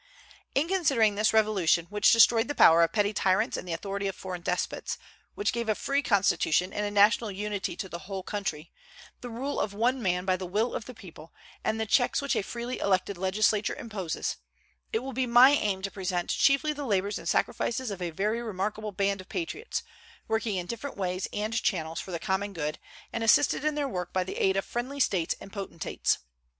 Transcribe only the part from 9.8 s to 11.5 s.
man by the will of the people,